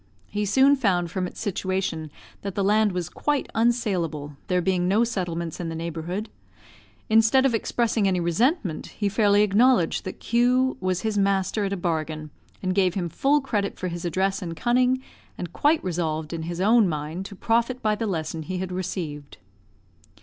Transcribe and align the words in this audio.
He 0.25 0.45
soon 0.45 0.75
found 0.75 1.11
from 1.11 1.27
its 1.27 1.39
situation 1.39 2.09
that 2.41 2.55
the 2.55 2.63
land 2.63 2.91
was 2.91 3.07
quite 3.07 3.47
unsaleable, 3.53 4.35
there 4.47 4.59
being 4.59 4.87
no 4.87 5.03
settlements 5.03 5.59
in 5.59 5.69
the 5.69 5.75
neighbourhood. 5.75 6.27
Instead 7.07 7.45
of 7.45 7.53
expressing 7.53 8.07
any 8.07 8.19
resentment, 8.19 8.87
he 8.87 9.07
fairly 9.07 9.43
acknowledged 9.43 10.03
that 10.05 10.19
Q 10.19 10.75
was 10.79 11.01
his 11.01 11.19
master 11.19 11.65
at 11.65 11.73
a 11.73 11.77
bargain, 11.77 12.31
and 12.63 12.73
gave 12.73 12.95
him 12.95 13.09
full 13.09 13.41
credit 13.41 13.77
for 13.77 13.89
his 13.89 14.03
address 14.03 14.41
and 14.41 14.55
cunning, 14.57 15.03
and 15.37 15.53
quite 15.53 15.83
resolved 15.83 16.33
in 16.33 16.41
his 16.49 16.59
own 16.59 16.89
mind 16.89 17.23
to 17.27 17.35
profit 17.35 17.83
by 17.83 17.93
the 17.93 18.07
lesson 18.07 18.41
he 18.41 18.57
had 18.57 18.71
received. 18.71 19.37